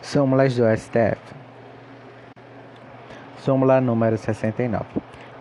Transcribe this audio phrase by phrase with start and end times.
[0.00, 1.20] Súmulas do STF.
[3.38, 4.84] Súmula número 69.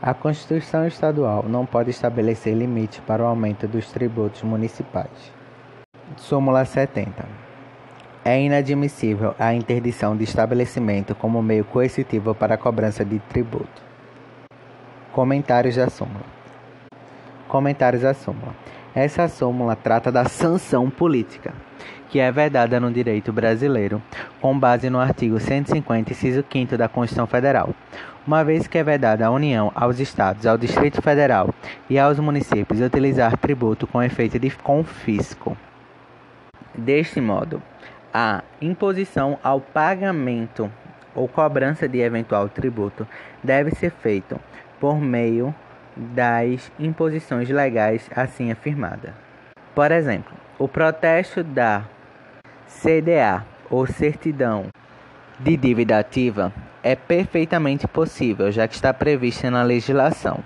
[0.02, 5.32] A Constituição Estadual não pode estabelecer limite para o aumento dos tributos municipais.
[6.18, 7.24] Súmula 70.
[8.26, 13.82] É inadmissível a interdição de estabelecimento como meio coercitivo para a cobrança de tributo.
[15.14, 16.26] Comentários da súmula.
[17.48, 18.54] Comentários da súmula.
[18.98, 21.54] Essa súmula trata da sanção política
[22.10, 24.02] que é vedada no direito brasileiro,
[24.42, 27.76] com base no artigo 150, inciso 5 da Constituição Federal,
[28.26, 31.54] uma vez que é vedada à União, aos Estados, ao Distrito Federal
[31.88, 35.56] e aos municípios utilizar tributo com efeito de confisco.
[36.74, 37.62] Deste modo,
[38.12, 40.72] a imposição ao pagamento
[41.14, 43.08] ou cobrança de eventual tributo
[43.44, 44.40] deve ser feito
[44.80, 45.54] por meio
[45.98, 49.12] das imposições legais assim afirmadas.
[49.74, 51.84] Por exemplo, o protesto da
[52.68, 54.68] CDA ou certidão
[55.40, 56.52] de dívida ativa
[56.84, 60.44] é perfeitamente possível, já que está prevista na legislação,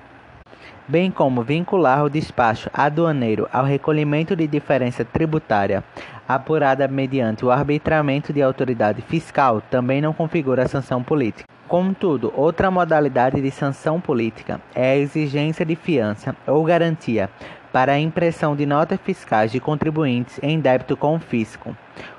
[0.91, 5.81] bem como vincular o despacho aduaneiro ao recolhimento de diferença tributária
[6.27, 11.45] apurada mediante o arbitramento de autoridade fiscal também não configura sanção política.
[11.65, 17.29] Contudo, outra modalidade de sanção política é a exigência de fiança ou garantia
[17.71, 21.75] para a impressão de notas fiscais de contribuintes em débito com o fisco,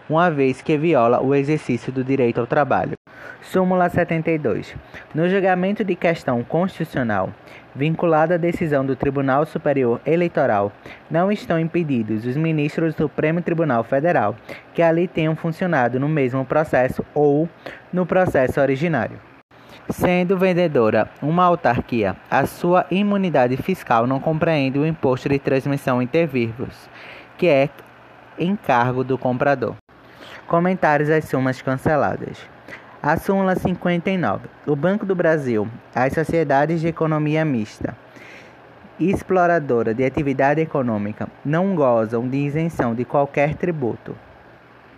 [0.09, 2.92] uma vez que viola o exercício do direito ao trabalho.
[3.41, 4.75] Súmula 72.
[5.14, 7.31] No julgamento de questão constitucional
[7.75, 10.72] vinculada à decisão do Tribunal Superior Eleitoral,
[11.11, 14.37] não estão impedidos os ministros do Supremo Tribunal Federal
[14.75, 17.48] que ali tenham funcionado no mesmo processo ou
[17.92, 19.31] no processo originário.
[19.91, 26.88] Sendo vendedora uma autarquia, a sua imunidade fiscal não compreende o imposto de transmissão intervírus,
[27.36, 27.69] que é
[28.38, 29.75] encargo do comprador.
[30.47, 32.38] Comentários às sumas canceladas.
[33.03, 34.48] A súmula 59.
[34.66, 37.97] O Banco do Brasil, as sociedades de economia mista
[39.00, 44.15] exploradora de atividade econômica não gozam de isenção de qualquer tributo.